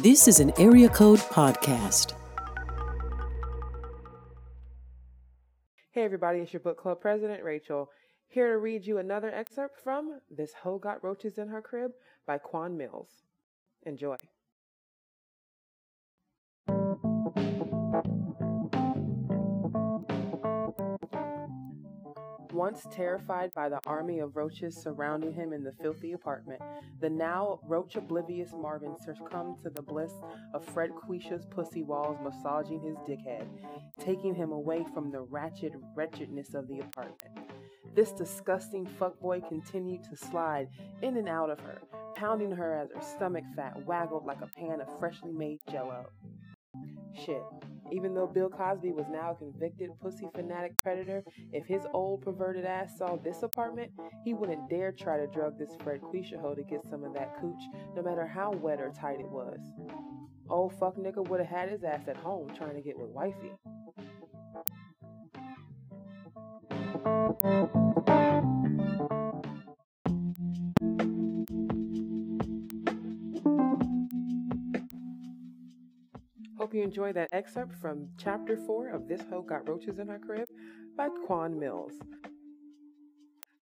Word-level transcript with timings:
This 0.00 0.28
is 0.28 0.40
an 0.40 0.52
Area 0.58 0.90
Code 0.90 1.20
Podcast. 1.20 2.12
Hey, 5.92 6.02
everybody, 6.02 6.40
it's 6.40 6.52
your 6.52 6.60
book 6.60 6.76
club 6.76 7.00
president, 7.00 7.42
Rachel, 7.42 7.88
here 8.28 8.52
to 8.52 8.58
read 8.58 8.86
you 8.86 8.98
another 8.98 9.30
excerpt 9.32 9.80
from 9.82 10.20
This 10.30 10.52
Hoe 10.52 10.76
Got 10.76 11.02
Roaches 11.02 11.38
in 11.38 11.48
Her 11.48 11.62
Crib 11.62 11.92
by 12.26 12.36
Quan 12.36 12.76
Millz. 12.76 13.08
Enjoy. 13.86 14.16
Once 22.56 22.86
terrified 22.90 23.52
by 23.52 23.68
the 23.68 23.78
army 23.86 24.18
of 24.18 24.34
roaches 24.34 24.74
surrounding 24.74 25.30
him 25.30 25.52
in 25.52 25.62
the 25.62 25.74
filthy 25.82 26.12
apartment, 26.12 26.58
the 27.02 27.10
now 27.10 27.60
roach 27.68 27.96
oblivious 27.96 28.50
Marvin 28.54 28.96
succumbed 28.96 29.58
to 29.62 29.68
the 29.68 29.82
bliss 29.82 30.14
of 30.54 30.64
Fred 30.64 30.88
Quisha's 30.92 31.44
pussy 31.50 31.82
walls 31.82 32.16
massaging 32.24 32.80
his 32.80 32.96
dickhead, 33.06 33.46
taking 34.00 34.34
him 34.34 34.52
away 34.52 34.86
from 34.94 35.12
the 35.12 35.20
ratchet 35.20 35.74
wretchedness 35.94 36.54
of 36.54 36.66
the 36.66 36.78
apartment. 36.78 37.36
This 37.94 38.12
disgusting 38.12 38.86
fuckboy 38.86 39.46
continued 39.46 40.04
to 40.04 40.16
slide 40.16 40.68
in 41.02 41.18
and 41.18 41.28
out 41.28 41.50
of 41.50 41.60
her, 41.60 41.82
pounding 42.14 42.52
her 42.52 42.74
as 42.78 42.88
her 42.90 43.02
stomach 43.02 43.44
fat 43.54 43.84
waggled 43.84 44.24
like 44.24 44.40
a 44.40 44.50
pan 44.58 44.80
of 44.80 44.98
freshly 44.98 45.30
made 45.30 45.58
jello. 45.70 46.06
Shit. 47.22 47.42
Even 47.92 48.14
though 48.14 48.26
Bill 48.26 48.48
Cosby 48.48 48.92
was 48.92 49.06
now 49.10 49.30
a 49.32 49.34
convicted 49.34 49.90
pussy 50.00 50.28
fanatic 50.34 50.72
predator, 50.82 51.22
if 51.52 51.66
his 51.66 51.86
old 51.92 52.22
perverted 52.22 52.64
ass 52.64 52.98
saw 52.98 53.16
this 53.16 53.42
apartment, 53.42 53.92
he 54.24 54.34
wouldn't 54.34 54.68
dare 54.68 54.92
try 54.92 55.16
to 55.18 55.26
drug 55.26 55.58
this 55.58 55.76
Fred 55.82 56.00
Quisha 56.00 56.40
hoe 56.40 56.54
to 56.54 56.62
get 56.62 56.84
some 56.88 57.04
of 57.04 57.14
that 57.14 57.40
cooch, 57.40 57.62
no 57.94 58.02
matter 58.02 58.26
how 58.26 58.52
wet 58.52 58.80
or 58.80 58.90
tight 58.90 59.20
it 59.20 59.30
was. 59.30 59.58
Old 60.48 60.74
fuck 60.78 60.96
nigga 60.96 61.26
would 61.28 61.40
have 61.40 61.48
had 61.48 61.68
his 61.70 61.84
ass 61.84 62.08
at 62.08 62.16
home 62.16 62.50
trying 62.56 62.74
to 62.74 62.80
get 62.82 62.98
with 62.98 63.10
wifey. 63.10 63.52
Hope 76.58 76.72
you 76.72 76.82
enjoy 76.82 77.12
that 77.12 77.28
excerpt 77.32 77.74
from 77.74 78.08
chapter 78.16 78.56
4 78.56 78.88
of 78.88 79.06
This 79.06 79.20
Hoe 79.28 79.42
Got 79.42 79.68
Roaches 79.68 79.98
in 79.98 80.08
Her 80.08 80.18
Crib 80.18 80.48
by 80.96 81.08
Quan 81.26 81.54
Millz. 81.54 81.92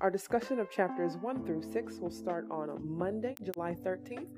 Our 0.00 0.08
discussion 0.08 0.60
of 0.60 0.70
chapters 0.70 1.16
1 1.16 1.44
through 1.44 1.64
6 1.72 1.98
will 1.98 2.12
start 2.12 2.46
on 2.48 2.78
Monday, 2.84 3.34
July 3.42 3.74
13th. 3.74 4.28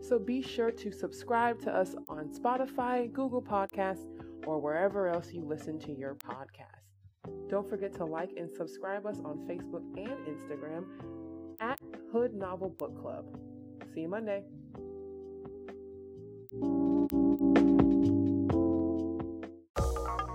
So 0.00 0.16
be 0.16 0.42
sure 0.42 0.70
to 0.70 0.92
subscribe 0.92 1.60
to 1.62 1.74
us 1.74 1.96
on 2.08 2.28
Spotify, 2.28 3.12
Google 3.12 3.42
Podcasts, 3.42 4.06
or 4.46 4.60
wherever 4.60 5.08
else 5.08 5.32
you 5.32 5.42
listen 5.42 5.76
to 5.80 5.92
your 5.92 6.14
podcast. 6.14 7.48
Don't 7.48 7.68
forget 7.68 7.92
to 7.94 8.04
like 8.04 8.30
and 8.36 8.48
subscribe 8.48 9.06
us 9.06 9.18
on 9.24 9.38
Facebook 9.48 9.82
and 9.98 10.24
Instagram 10.24 10.84
at 11.58 11.80
Hood 12.12 12.32
Novel 12.32 12.68
Book 12.70 13.00
Club. 13.00 13.24
See 13.92 14.02
you 14.02 14.08
Monday. 14.08 14.44